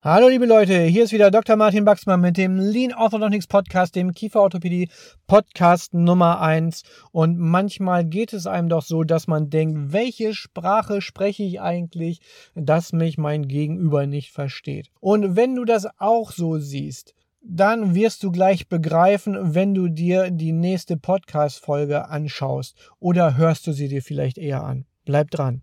Hallo 0.00 0.28
liebe 0.28 0.46
Leute, 0.46 0.82
hier 0.82 1.02
ist 1.02 1.12
wieder 1.12 1.32
Dr. 1.32 1.56
Martin 1.56 1.84
Baxmann 1.84 2.20
mit 2.20 2.36
dem 2.36 2.56
Lean 2.56 2.94
Orthodontics 2.94 3.48
Podcast, 3.48 3.96
dem 3.96 4.12
Kieferorthopädie 4.12 4.90
Podcast 5.26 5.92
Nummer 5.92 6.40
1. 6.40 6.84
Und 7.10 7.36
manchmal 7.36 8.04
geht 8.04 8.32
es 8.32 8.46
einem 8.46 8.68
doch 8.68 8.84
so, 8.84 9.02
dass 9.02 9.26
man 9.26 9.50
denkt, 9.50 9.92
welche 9.92 10.34
Sprache 10.34 11.00
spreche 11.00 11.42
ich 11.42 11.60
eigentlich, 11.60 12.20
dass 12.54 12.92
mich 12.92 13.18
mein 13.18 13.48
Gegenüber 13.48 14.06
nicht 14.06 14.30
versteht. 14.30 14.88
Und 15.00 15.34
wenn 15.34 15.56
du 15.56 15.64
das 15.64 15.88
auch 15.98 16.30
so 16.30 16.58
siehst, 16.58 17.16
dann 17.42 17.96
wirst 17.96 18.22
du 18.22 18.30
gleich 18.30 18.68
begreifen, 18.68 19.52
wenn 19.52 19.74
du 19.74 19.88
dir 19.88 20.30
die 20.30 20.52
nächste 20.52 20.96
Podcast-Folge 20.96 22.08
anschaust. 22.08 22.76
Oder 23.00 23.36
hörst 23.36 23.66
du 23.66 23.72
sie 23.72 23.88
dir 23.88 24.02
vielleicht 24.02 24.38
eher 24.38 24.62
an. 24.62 24.86
Bleib 25.04 25.32
dran. 25.32 25.62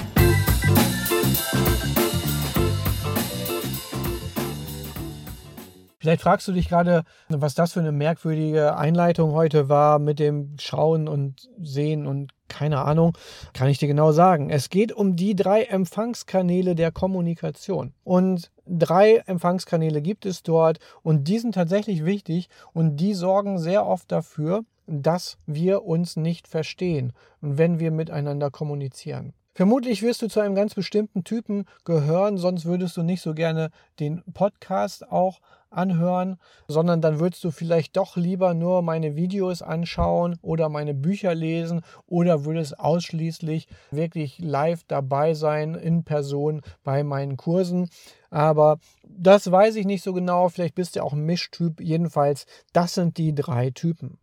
Vielleicht 6.01 6.23
fragst 6.23 6.47
du 6.47 6.51
dich 6.51 6.67
gerade, 6.67 7.03
was 7.29 7.53
das 7.53 7.73
für 7.73 7.79
eine 7.79 7.91
merkwürdige 7.91 8.75
Einleitung 8.75 9.33
heute 9.33 9.69
war 9.69 9.99
mit 9.99 10.17
dem 10.17 10.55
Schauen 10.59 11.07
und 11.07 11.47
Sehen 11.61 12.07
und 12.07 12.31
keine 12.47 12.83
Ahnung, 12.83 13.15
kann 13.53 13.69
ich 13.69 13.77
dir 13.77 13.87
genau 13.87 14.11
sagen. 14.11 14.49
Es 14.49 14.69
geht 14.69 14.91
um 14.91 15.15
die 15.15 15.35
drei 15.35 15.61
Empfangskanäle 15.61 16.73
der 16.73 16.91
Kommunikation. 16.91 17.93
Und 18.03 18.49
drei 18.65 19.17
Empfangskanäle 19.27 20.01
gibt 20.01 20.25
es 20.25 20.41
dort 20.41 20.79
und 21.03 21.27
die 21.27 21.37
sind 21.37 21.53
tatsächlich 21.53 22.03
wichtig 22.03 22.49
und 22.73 22.97
die 22.97 23.13
sorgen 23.13 23.59
sehr 23.59 23.85
oft 23.85 24.11
dafür, 24.11 24.65
dass 24.87 25.37
wir 25.45 25.83
uns 25.85 26.15
nicht 26.15 26.47
verstehen, 26.47 27.13
wenn 27.41 27.79
wir 27.79 27.91
miteinander 27.91 28.49
kommunizieren. 28.49 29.33
Vermutlich 29.53 30.01
wirst 30.01 30.21
du 30.21 30.27
zu 30.27 30.39
einem 30.39 30.55
ganz 30.55 30.75
bestimmten 30.75 31.25
Typen 31.25 31.65
gehören, 31.83 32.37
sonst 32.37 32.65
würdest 32.65 32.95
du 32.95 33.03
nicht 33.03 33.21
so 33.21 33.33
gerne 33.33 33.69
den 33.99 34.23
Podcast 34.33 35.11
auch 35.11 35.41
anhören, 35.69 36.37
sondern 36.67 37.01
dann 37.01 37.19
würdest 37.19 37.43
du 37.43 37.51
vielleicht 37.51 37.97
doch 37.97 38.15
lieber 38.15 38.53
nur 38.53 38.81
meine 38.81 39.15
Videos 39.15 39.61
anschauen 39.61 40.37
oder 40.41 40.69
meine 40.69 40.93
Bücher 40.93 41.33
lesen 41.33 41.81
oder 42.05 42.45
würdest 42.45 42.79
ausschließlich 42.79 43.67
wirklich 43.89 44.39
live 44.39 44.83
dabei 44.87 45.33
sein 45.33 45.75
in 45.75 46.03
Person 46.03 46.61
bei 46.83 47.03
meinen 47.03 47.37
Kursen. 47.37 47.89
Aber 48.29 48.79
das 49.03 49.51
weiß 49.51 49.75
ich 49.75 49.85
nicht 49.85 50.03
so 50.03 50.13
genau. 50.13 50.49
Vielleicht 50.49 50.75
bist 50.75 50.95
du 50.95 51.03
auch 51.03 51.13
ein 51.13 51.25
Mischtyp. 51.25 51.81
Jedenfalls, 51.81 52.45
das 52.73 52.93
sind 52.93 53.17
die 53.17 53.33
drei 53.33 53.71
Typen. 53.71 54.17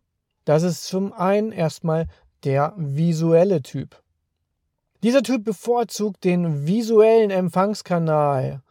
Das 0.45 0.63
ist 0.63 0.85
zum 0.85 1.13
einen 1.13 1.51
erstmal 1.51 2.07
der 2.43 2.73
visuelle 2.77 3.61
Typ. 3.61 4.01
Dieser 5.01 5.23
Typ 5.23 5.45
bevorzugt 5.45 6.25
den 6.25 6.67
visuellen 6.67 7.31
Empfangskanal. 7.31 8.61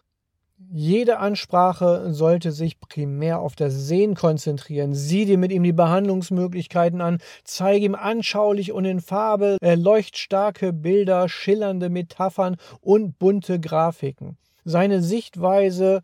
Jede 0.71 1.21
Ansprache 1.21 2.13
sollte 2.13 2.53
sich 2.53 2.79
primär 2.79 3.41
auf 3.41 3.57
das 3.57 3.73
Sehen 3.73 4.15
konzentrieren. 4.15 4.93
Sieh 4.93 5.25
dir 5.25 5.39
mit 5.39 5.53
ihm 5.53 5.63
die 5.63 5.73
Behandlungsmöglichkeiten 5.73 7.01
an, 7.01 7.23
zeige 7.45 7.87
ihm 7.87 7.95
anschaulich 7.95 8.73
und 8.73 8.85
in 8.85 9.01
Farbe 9.01 9.57
leuchtstarke 9.63 10.75
Bilder, 10.75 11.31
schillernde 11.31 11.89
Metaphern 11.89 12.57
und 12.83 13.19
bunte 13.19 13.59
Grafiken. 13.59 14.37
Seine 14.67 15.03
Sichtweise 15.03 16.03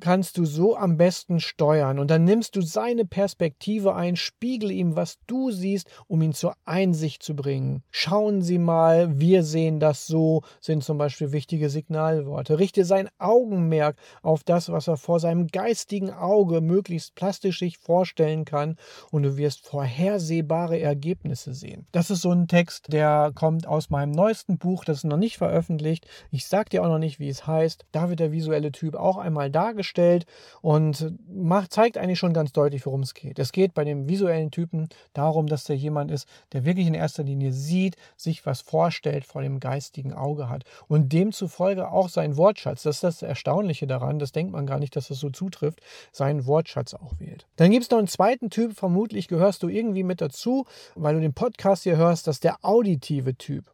kannst 0.00 0.38
du 0.38 0.44
so 0.44 0.76
am 0.76 0.96
besten 0.96 1.40
steuern. 1.40 1.98
Und 1.98 2.10
dann 2.10 2.24
nimmst 2.24 2.56
du 2.56 2.62
seine 2.62 3.04
Perspektive 3.04 3.94
ein, 3.94 4.16
spiegel 4.16 4.70
ihm, 4.70 4.96
was 4.96 5.18
du 5.26 5.50
siehst, 5.50 5.88
um 6.06 6.22
ihn 6.22 6.32
zur 6.32 6.54
Einsicht 6.64 7.22
zu 7.22 7.36
bringen. 7.36 7.82
Schauen 7.90 8.42
Sie 8.42 8.58
mal, 8.58 9.18
wir 9.18 9.42
sehen 9.42 9.80
das 9.80 10.06
so, 10.06 10.42
sind 10.60 10.84
zum 10.84 10.98
Beispiel 10.98 11.32
wichtige 11.32 11.68
Signalworte. 11.68 12.58
Richte 12.58 12.84
sein 12.84 13.08
Augenmerk 13.18 13.96
auf 14.22 14.42
das, 14.42 14.70
was 14.70 14.88
er 14.88 14.96
vor 14.96 15.20
seinem 15.20 15.48
geistigen 15.48 16.10
Auge 16.10 16.60
möglichst 16.60 17.14
plastisch 17.14 17.58
sich 17.58 17.78
vorstellen 17.78 18.44
kann 18.44 18.76
und 19.10 19.22
du 19.22 19.36
wirst 19.36 19.66
vorhersehbare 19.66 20.80
Ergebnisse 20.80 21.54
sehen. 21.54 21.86
Das 21.92 22.10
ist 22.10 22.22
so 22.22 22.30
ein 22.30 22.48
Text, 22.48 22.92
der 22.92 23.32
kommt 23.34 23.66
aus 23.66 23.90
meinem 23.90 24.12
neuesten 24.12 24.58
Buch, 24.58 24.84
das 24.84 24.98
ist 24.98 25.04
noch 25.04 25.16
nicht 25.16 25.36
veröffentlicht. 25.36 26.06
Ich 26.30 26.46
sag 26.46 26.70
dir 26.70 26.82
auch 26.82 26.88
noch 26.88 26.98
nicht, 26.98 27.18
wie 27.18 27.28
es 27.28 27.46
heißt. 27.46 27.84
Da 27.92 28.08
wird 28.08 28.20
der 28.20 28.32
visuelle 28.32 28.72
Typ 28.72 28.94
auch 28.94 29.18
einmal 29.18 29.50
dargestellt 29.50 29.73
dargestellt 29.74 30.26
und 30.62 31.12
macht, 31.28 31.72
zeigt 31.72 31.98
eigentlich 31.98 32.18
schon 32.18 32.32
ganz 32.32 32.52
deutlich, 32.52 32.86
worum 32.86 33.02
es 33.02 33.14
geht. 33.14 33.38
Es 33.38 33.52
geht 33.52 33.74
bei 33.74 33.84
dem 33.84 34.08
visuellen 34.08 34.50
Typen 34.50 34.88
darum, 35.12 35.46
dass 35.46 35.64
der 35.64 35.76
jemand 35.76 36.10
ist, 36.10 36.28
der 36.52 36.64
wirklich 36.64 36.86
in 36.86 36.94
erster 36.94 37.24
Linie 37.24 37.52
sieht, 37.52 37.96
sich 38.16 38.46
was 38.46 38.60
vorstellt, 38.60 39.24
vor 39.24 39.42
dem 39.42 39.60
geistigen 39.60 40.12
Auge 40.12 40.48
hat 40.48 40.64
und 40.88 41.12
demzufolge 41.12 41.90
auch 41.90 42.08
seinen 42.08 42.36
Wortschatz, 42.36 42.82
das 42.82 42.96
ist 42.96 43.04
das 43.04 43.22
Erstaunliche 43.22 43.86
daran, 43.86 44.18
das 44.18 44.32
denkt 44.32 44.52
man 44.52 44.66
gar 44.66 44.78
nicht, 44.78 44.96
dass 44.96 45.08
das 45.08 45.18
so 45.18 45.30
zutrifft, 45.30 45.80
seinen 46.12 46.46
Wortschatz 46.46 46.94
auch 46.94 47.18
wählt. 47.18 47.46
Dann 47.56 47.70
gibt 47.70 47.84
es 47.84 47.90
noch 47.90 47.98
einen 47.98 48.08
zweiten 48.08 48.50
Typ, 48.50 48.76
vermutlich 48.76 49.28
gehörst 49.28 49.62
du 49.62 49.68
irgendwie 49.68 50.04
mit 50.04 50.20
dazu, 50.20 50.66
weil 50.94 51.14
du 51.14 51.20
den 51.20 51.34
Podcast 51.34 51.82
hier 51.82 51.96
hörst, 51.96 52.26
das 52.26 52.36
ist 52.36 52.44
der 52.44 52.58
auditive 52.62 53.36
Typ. 53.36 53.73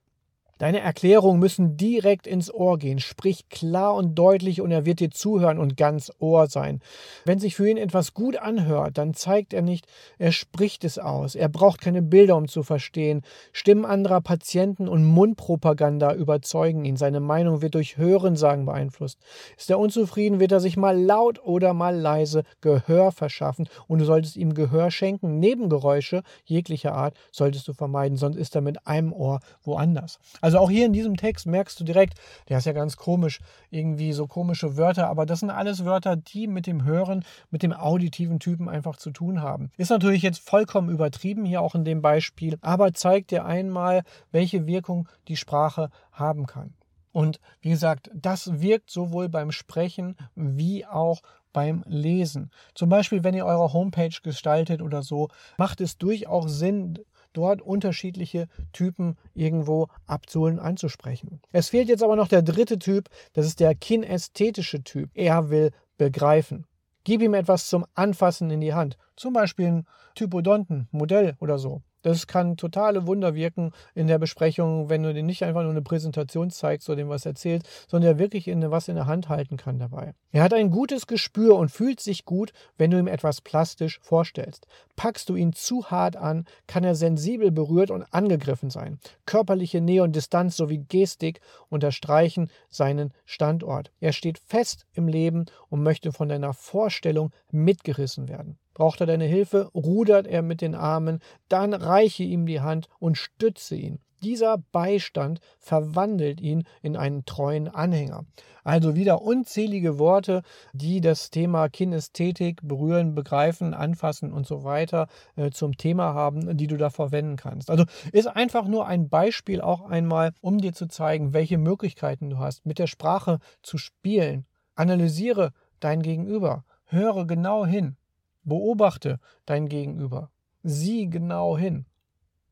Deine 0.61 0.81
Erklärungen 0.81 1.41
müssen 1.41 1.79
direkt 1.79 2.27
ins 2.27 2.53
Ohr 2.53 2.77
gehen. 2.77 2.99
Sprich 2.99 3.49
klar 3.49 3.95
und 3.95 4.15
deutlich 4.15 4.61
und 4.61 4.71
er 4.71 4.85
wird 4.85 5.01
dir 5.01 5.11
zuhören 5.11 5.59
und 5.59 5.79
ganz 5.79 6.13
Ohr 6.19 6.49
sein. 6.49 6.81
Wenn 7.25 7.39
sich 7.39 7.57
für 7.57 7.67
ihn 7.67 7.79
etwas 7.79 8.13
gut 8.13 8.37
anhört, 8.37 8.99
dann 8.99 9.15
zeigt 9.15 9.55
er 9.55 9.63
nicht, 9.63 9.87
er 10.19 10.33
spricht 10.33 10.85
es 10.85 10.99
aus. 10.99 11.35
Er 11.35 11.49
braucht 11.49 11.81
keine 11.81 12.03
Bilder, 12.03 12.37
um 12.37 12.47
zu 12.47 12.63
verstehen. 12.63 13.23
Stimmen 13.53 13.87
anderer 13.87 14.21
Patienten 14.21 14.87
und 14.87 15.03
Mundpropaganda 15.03 16.13
überzeugen 16.13 16.85
ihn. 16.85 16.99
Seine 16.99 17.21
Meinung 17.21 17.63
wird 17.63 17.75
durch 17.75 17.97
Hörensagen 17.97 18.67
beeinflusst. 18.67 19.19
Ist 19.57 19.71
er 19.71 19.79
unzufrieden, 19.79 20.41
wird 20.41 20.53
er 20.53 20.61
sich 20.61 20.77
mal 20.77 21.01
laut 21.01 21.43
oder 21.43 21.73
mal 21.73 21.97
leise 21.97 22.43
Gehör 22.61 23.13
verschaffen 23.13 23.67
und 23.89 24.01
du 24.01 24.05
solltest 24.05 24.37
ihm 24.37 24.53
Gehör 24.53 24.91
schenken. 24.91 25.39
Nebengeräusche 25.39 26.23
jeglicher 26.45 26.93
Art 26.93 27.17
solltest 27.33 27.67
du 27.67 27.73
vermeiden, 27.73 28.19
sonst 28.19 28.37
ist 28.37 28.55
er 28.55 28.61
mit 28.61 28.87
einem 28.87 29.15
Ohr 29.15 29.41
woanders. 29.63 30.19
Also 30.43 30.50
also 30.51 30.65
auch 30.65 30.71
hier 30.71 30.87
in 30.87 30.93
diesem 30.93 31.17
Text 31.17 31.47
merkst 31.47 31.79
du 31.79 31.85
direkt, 31.85 32.19
der 32.49 32.59
ist 32.59 32.65
ja 32.65 32.73
ganz 32.73 32.97
komisch, 32.97 33.39
irgendwie 33.71 34.13
so 34.13 34.27
komische 34.27 34.77
Wörter, 34.77 35.09
aber 35.09 35.25
das 35.25 35.39
sind 35.39 35.51
alles 35.51 35.85
Wörter, 35.85 36.17
die 36.17 36.49
mit 36.49 36.67
dem 36.67 36.83
Hören, 36.83 37.25
mit 37.53 37.63
dem 37.63 37.73
auditiven 37.73 38.41
Typen 38.41 38.69
einfach 38.69 38.97
zu 38.97 39.13
tun 39.13 39.43
haben. 39.43 39.71
Ist 39.77 39.91
natürlich 39.91 40.23
jetzt 40.23 40.41
vollkommen 40.41 40.91
übertrieben 40.91 41.45
hier 41.45 41.63
auch 41.63 41.77
in 41.77 41.85
dem 41.85 42.03
Beispiel, 42.03 42.59
aber 42.63 42.93
zeigt 42.93 43.31
dir 43.31 43.45
einmal, 43.45 44.03
welche 44.33 44.67
Wirkung 44.67 45.09
die 45.29 45.37
Sprache 45.37 45.89
haben 46.11 46.47
kann. 46.47 46.75
Und 47.13 47.39
wie 47.61 47.71
gesagt, 47.71 48.11
das 48.13 48.61
wirkt 48.61 48.91
sowohl 48.91 49.29
beim 49.29 49.53
Sprechen 49.53 50.17
wie 50.35 50.85
auch 50.85 51.21
beim 51.53 51.85
Lesen. 51.87 52.51
Zum 52.75 52.89
Beispiel, 52.89 53.23
wenn 53.23 53.35
ihr 53.35 53.47
eure 53.47 53.73
Homepage 53.73 54.17
gestaltet 54.21 54.83
oder 54.83 55.03
so, 55.03 55.29
macht 55.59 55.81
es 55.81 55.97
durchaus 55.97 56.59
Sinn, 56.59 56.99
dort 57.33 57.63
unterschiedliche 57.63 58.49
Typen 58.73 59.17
irgendwo 59.35 59.89
abzuholen, 60.07 60.59
anzusprechen. 60.59 61.41
Es 61.53 61.69
fehlt 61.69 61.89
jetzt 61.89 62.03
aber 62.03 62.17
noch 62.17 62.29
der 62.29 62.43
dritte 62.43 62.79
Typ, 62.79 63.09
das 63.33 63.47
ist 63.47 63.61
der 63.61 63.75
kinästhetische 63.75 64.83
Typ. 64.83 65.11
Er 65.15 65.51
will 65.51 65.71
begreifen. 65.99 66.67
Gib 67.05 67.23
ihm 67.23 67.35
etwas 67.35 67.69
zum 67.69 67.87
Anfassen 67.95 68.51
in 68.51 68.61
die 68.61 68.75
Hand, 68.75 68.99
zum 69.17 69.33
Beispiel 69.33 69.67
ein 69.67 69.87
Typodonten, 70.15 70.89
Modell 70.91 71.37
oder 71.41 71.59
so. 71.59 71.83
Das 72.03 72.27
kann 72.27 72.57
totale 72.57 73.07
Wunder 73.07 73.35
wirken 73.35 73.73
in 73.95 74.07
der 74.07 74.19
Besprechung, 74.19 74.89
wenn 74.89 75.03
du 75.03 75.13
dir 75.13 75.23
nicht 75.23 75.45
einfach 75.45 75.63
nur 75.63 75.71
eine 75.71 75.83
Präsentation 75.83 76.51
zeigst 76.51 76.89
oder 76.89 76.97
dem 76.97 77.09
was 77.09 77.27
erzählst, 77.27 77.69
sondern 77.89 78.13
er 78.13 78.19
wirklich 78.19 78.49
in, 78.49 78.71
was 78.71 78.89
in 78.89 78.95
der 78.95 79.07
Hand 79.07 79.29
halten 79.29 79.57
kann 79.57 79.79
dabei. 79.79 80.15
Er 80.33 80.43
hat 80.43 80.55
ein 80.55 80.71
gutes 80.71 81.07
Gespür 81.07 81.57
und 81.57 81.71
fühlt 81.71 82.01
sich 82.01 82.25
gut, 82.25 82.53
wenn 82.79 82.91
du 82.91 82.99
ihm 82.99 83.07
etwas 83.07 83.41
plastisch 83.41 84.01
vorstellst. 84.03 84.67
Packst 84.97 85.29
du 85.29 85.35
ihn 85.35 85.53
zu 85.53 85.91
hart 85.91 86.17
an, 86.17 86.45
kann 86.67 86.85
er 86.85 86.95
sensibel 86.95 87.51
berührt 87.51 87.91
und 87.91 88.05
angegriffen 88.13 88.71
sein. 88.71 88.99
Körperliche 89.27 89.81
Nähe 89.81 90.03
und 90.03 90.17
Distanz 90.17 90.57
sowie 90.57 90.79
Gestik 90.79 91.41
unterstreichen 91.69 92.51
seinen 92.69 93.13
Standort. 93.25 93.91
Er 94.01 94.13
steht 94.13 94.39
fest 94.39 94.87
im 94.95 95.09
Leben 95.09 95.47
und 95.69 95.83
möchte 95.83 96.13
von 96.13 96.29
deiner 96.29 96.55
Vorstellung 96.55 97.33
mitgerissen 97.51 98.29
werden. 98.29 98.59
Braucht 98.75 99.01
er 99.01 99.07
deine 99.07 99.25
Hilfe, 99.25 99.71
rudert 99.75 100.27
er 100.27 100.43
mit 100.43 100.61
den 100.61 100.75
Armen, 100.75 101.21
dann 101.49 101.75
reiche 101.75 102.23
ihm 102.23 102.47
die 102.47 102.61
Hand 102.61 102.89
und 102.99 103.19
stütze 103.19 103.77
ihn. 103.77 103.99
dieser 104.23 104.59
Beistand 104.59 105.41
verwandelt 105.59 106.41
ihn 106.41 106.65
in 106.83 106.97
einen 106.97 107.25
treuen 107.25 107.69
Anhänger. 107.69 108.25
Also 108.65 108.95
wieder 108.95 109.23
unzählige 109.23 109.99
Worte, 109.99 110.43
die 110.73 111.01
das 111.01 111.31
Thema 111.31 111.69
Kinästhetik 111.69 112.61
berühren, 112.63 113.15
begreifen, 113.15 113.73
anfassen 113.73 114.33
und 114.33 114.47
so 114.47 114.65
weiter 114.65 115.09
äh, 115.37 115.51
zum 115.51 115.77
Thema 115.77 116.15
haben, 116.15 116.57
die 116.57 116.67
du 116.67 116.77
da 116.77 116.91
verwenden 116.91 117.37
kannst. 117.37 117.71
Also 117.71 117.85
ist 118.13 118.27
einfach 118.27 118.69
nur 118.69 118.87
ein 118.87 119.09
Beispiel 119.09 119.61
auch 119.61 119.83
einmal, 119.83 120.33
um 120.41 120.59
dir 120.59 120.73
zu 120.73 120.87
zeigen, 120.87 121.33
welche 121.33 121.59
Möglichkeiten 121.59 122.31
du 122.31 122.39
hast, 122.39 122.67
mit 122.67 122.79
der 122.79 122.87
Sprache 122.87 123.39
zu 123.63 123.79
spielen. 123.79 124.45
Analysiere 124.75 125.53
dein 125.81 126.03
Gegenüber, 126.03 126.65
höre 126.85 127.27
genau 127.27 127.65
hin, 127.65 127.97
beobachte 128.43 129.19
dein 129.47 129.69
Gegenüber, 129.69 130.31
sieh 130.63 131.09
genau 131.09 131.57
hin 131.57 131.87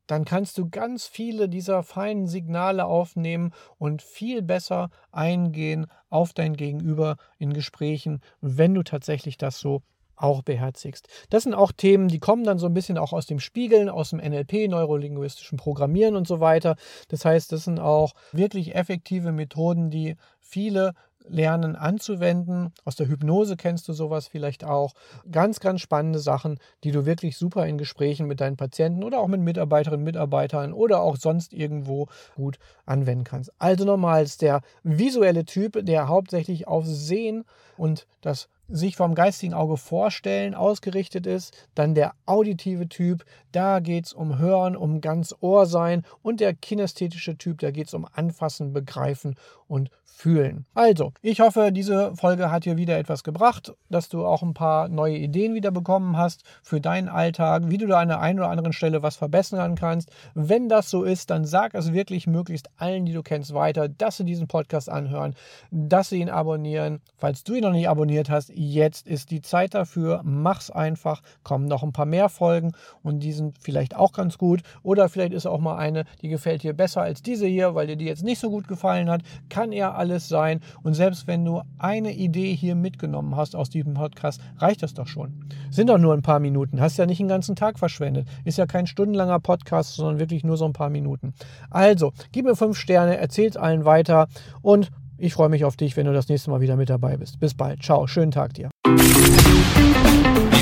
dann 0.09 0.25
kannst 0.25 0.57
du 0.57 0.67
ganz 0.67 1.05
viele 1.05 1.47
dieser 1.49 1.83
feinen 1.83 2.27
Signale 2.27 2.85
aufnehmen 2.85 3.51
und 3.77 4.01
viel 4.01 4.41
besser 4.41 4.89
eingehen 5.11 5.85
auf 6.09 6.33
dein 6.33 6.55
Gegenüber 6.55 7.17
in 7.37 7.53
Gesprächen, 7.53 8.21
wenn 8.41 8.73
du 8.73 8.81
tatsächlich 8.81 9.37
das 9.37 9.59
so 9.59 9.83
auch 10.15 10.41
beherzigst. 10.41 11.07
Das 11.29 11.43
sind 11.43 11.53
auch 11.53 11.71
Themen, 11.71 12.07
die 12.07 12.19
kommen 12.19 12.43
dann 12.43 12.57
so 12.57 12.65
ein 12.65 12.73
bisschen 12.73 12.97
auch 12.97 13.13
aus 13.13 13.27
dem 13.27 13.39
Spiegeln, 13.39 13.87
aus 13.87 14.09
dem 14.09 14.19
NLP, 14.19 14.67
neurolinguistischen 14.67 15.59
Programmieren 15.59 16.15
und 16.15 16.27
so 16.27 16.39
weiter. 16.39 16.75
Das 17.09 17.23
heißt, 17.23 17.51
das 17.51 17.65
sind 17.65 17.79
auch 17.79 18.13
wirklich 18.31 18.73
effektive 18.73 19.31
Methoden, 19.31 19.91
die 19.91 20.15
viele 20.39 20.93
lernen 21.27 21.75
anzuwenden. 21.75 22.73
Aus 22.85 22.95
der 22.95 23.07
Hypnose 23.07 23.55
kennst 23.57 23.87
du 23.87 23.93
sowas 23.93 24.27
vielleicht 24.27 24.63
auch. 24.63 24.93
Ganz, 25.31 25.59
ganz 25.59 25.81
spannende 25.81 26.19
Sachen, 26.19 26.59
die 26.83 26.91
du 26.91 27.05
wirklich 27.05 27.37
super 27.37 27.65
in 27.65 27.77
Gesprächen 27.77 28.27
mit 28.27 28.41
deinen 28.41 28.57
Patienten 28.57 29.03
oder 29.03 29.19
auch 29.19 29.27
mit 29.27 29.41
Mitarbeiterinnen, 29.41 30.03
Mitarbeitern 30.03 30.73
oder 30.73 31.01
auch 31.01 31.17
sonst 31.17 31.53
irgendwo 31.53 32.07
gut 32.35 32.57
anwenden 32.85 33.23
kannst. 33.23 33.51
Also 33.59 33.85
nochmals 33.85 34.37
der 34.37 34.61
visuelle 34.83 35.45
Typ, 35.45 35.85
der 35.85 36.07
hauptsächlich 36.07 36.67
auf 36.67 36.85
Sehen 36.85 37.45
und 37.77 38.07
das 38.21 38.49
sich 38.69 38.95
vom 38.95 39.15
geistigen 39.15 39.53
Auge 39.53 39.77
vorstellen 39.77 40.55
ausgerichtet 40.55 41.27
ist. 41.27 41.67
Dann 41.75 41.95
der 41.95 42.13
auditive 42.25 42.87
Typ, 42.87 43.25
da 43.51 43.79
geht 43.79 44.07
es 44.07 44.13
um 44.13 44.37
Hören, 44.37 44.75
um 44.75 45.01
ganz 45.01 45.35
Ohr 45.41 45.65
sein. 45.65 46.03
Und 46.21 46.39
der 46.39 46.53
kinästhetische 46.53 47.37
Typ, 47.37 47.59
da 47.59 47.71
geht 47.71 47.87
es 47.87 47.93
um 47.93 48.07
Anfassen, 48.13 48.73
Begreifen 48.73 49.35
und 49.67 49.89
Fühlen. 50.19 50.65
Also, 50.73 51.13
ich 51.21 51.39
hoffe, 51.39 51.71
diese 51.71 52.13
Folge 52.13 52.51
hat 52.51 52.65
dir 52.65 52.75
wieder 52.75 52.97
etwas 52.97 53.23
gebracht, 53.23 53.73
dass 53.89 54.09
du 54.09 54.25
auch 54.25 54.41
ein 54.41 54.53
paar 54.53 54.89
neue 54.89 55.15
Ideen 55.15 55.53
wieder 55.53 55.71
bekommen 55.71 56.17
hast 56.17 56.43
für 56.61 56.81
deinen 56.81 57.07
Alltag, 57.07 57.69
wie 57.69 57.77
du 57.77 57.87
da 57.87 58.01
an 58.01 58.09
der 58.09 58.19
einen 58.19 58.39
oder 58.39 58.49
anderen 58.49 58.73
Stelle 58.73 59.01
was 59.01 59.15
verbessern 59.15 59.75
kannst. 59.75 60.11
Wenn 60.33 60.67
das 60.67 60.89
so 60.89 61.03
ist, 61.03 61.29
dann 61.29 61.45
sag 61.45 61.73
es 61.73 61.93
wirklich 61.93 62.27
möglichst 62.27 62.69
allen, 62.75 63.05
die 63.05 63.13
du 63.13 63.23
kennst, 63.23 63.53
weiter, 63.53 63.87
dass 63.87 64.17
sie 64.17 64.25
diesen 64.25 64.49
Podcast 64.49 64.89
anhören, 64.89 65.35
dass 65.71 66.09
sie 66.09 66.19
ihn 66.19 66.29
abonnieren. 66.29 66.99
Falls 67.15 67.45
du 67.45 67.53
ihn 67.53 67.63
noch 67.63 67.71
nicht 67.71 67.87
abonniert 67.87 68.29
hast, 68.29 68.49
Jetzt 68.61 69.07
ist 69.07 69.31
die 69.31 69.41
Zeit 69.41 69.73
dafür. 69.73 70.19
Mach's 70.25 70.69
einfach. 70.69 71.21
Kommen 71.43 71.63
noch 71.69 71.81
ein 71.81 71.93
paar 71.93 72.05
mehr 72.05 72.27
Folgen 72.27 72.73
und 73.03 73.21
die 73.21 73.31
sind 73.31 73.57
vielleicht 73.57 73.95
auch 73.95 74.11
ganz 74.11 74.37
gut. 74.37 74.63
Oder 74.83 75.07
vielleicht 75.07 75.31
ist 75.31 75.45
auch 75.45 75.61
mal 75.61 75.77
eine, 75.77 76.03
die 76.21 76.27
gefällt 76.27 76.63
dir 76.63 76.73
besser 76.73 77.01
als 77.01 77.21
diese 77.21 77.47
hier, 77.47 77.73
weil 77.73 77.87
dir 77.87 77.95
die 77.95 78.03
jetzt 78.03 78.21
nicht 78.21 78.39
so 78.39 78.49
gut 78.49 78.67
gefallen 78.67 79.09
hat. 79.09 79.21
Kann 79.47 79.71
ja 79.71 79.93
alles 79.93 80.27
sein. 80.27 80.59
Und 80.83 80.93
selbst 80.93 81.25
wenn 81.25 81.45
du 81.45 81.61
eine 81.77 82.11
Idee 82.11 82.53
hier 82.53 82.75
mitgenommen 82.75 83.37
hast 83.37 83.55
aus 83.55 83.69
diesem 83.69 83.93
Podcast, 83.93 84.41
reicht 84.57 84.83
das 84.83 84.93
doch 84.93 85.07
schon. 85.07 85.45
Sind 85.71 85.87
doch 85.87 85.97
nur 85.97 86.13
ein 86.13 86.21
paar 86.21 86.41
Minuten. 86.41 86.81
Hast 86.81 86.97
ja 86.97 87.05
nicht 87.05 87.21
den 87.21 87.29
ganzen 87.29 87.55
Tag 87.55 87.79
verschwendet. 87.79 88.27
Ist 88.43 88.57
ja 88.57 88.65
kein 88.65 88.87
stundenlanger 88.87 89.39
Podcast, 89.39 89.95
sondern 89.95 90.19
wirklich 90.19 90.43
nur 90.43 90.57
so 90.57 90.65
ein 90.65 90.73
paar 90.73 90.89
Minuten. 90.89 91.33
Also, 91.69 92.11
gib 92.33 92.43
mir 92.43 92.57
fünf 92.57 92.77
Sterne, 92.77 93.15
erzähl's 93.15 93.55
allen 93.55 93.85
weiter 93.85 94.27
und 94.61 94.91
ich 95.19 95.33
freue 95.33 95.49
mich 95.49 95.65
auf 95.65 95.75
dich, 95.75 95.97
wenn 95.97 96.05
du 96.05 96.13
das 96.13 96.29
nächste 96.29 96.49
Mal 96.49 96.61
wieder 96.61 96.75
mit 96.75 96.89
dabei 96.89 97.17
bist. 97.17 97.39
Bis 97.39 97.53
bald. 97.53 97.83
Ciao. 97.83 98.07
Schönen 98.07 98.31
Tag 98.31 98.53
dir. 98.53 98.69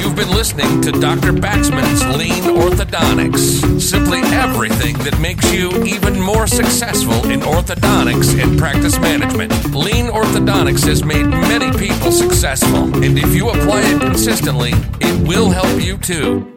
You've 0.01 0.15
been 0.15 0.29
listening 0.35 0.81
to 0.81 0.91
Dr. 0.91 1.31
Lean 2.17 2.43
Orthodontics. 2.55 3.79
Simply 3.79 4.19
everything 4.33 4.97
that 5.03 5.19
makes 5.19 5.51
you 5.51 5.69
even 5.85 6.19
more 6.19 6.47
successful 6.47 7.29
in 7.29 7.41
orthodontics 7.41 8.33
and 8.41 8.57
practice 8.57 8.99
management. 8.99 9.51
Lean 9.73 10.07
Orthodontics 10.07 10.85
has 10.87 11.03
made 11.03 11.27
many 11.27 11.71
people 11.77 12.11
successful, 12.11 12.85
and 13.03 13.17
if 13.17 13.35
you 13.35 13.49
apply 13.49 13.81
it 13.81 14.01
consistently, 14.01 14.73
it 14.99 15.27
will 15.27 15.49
help 15.49 15.81
you 15.81 15.97
too. 15.97 16.56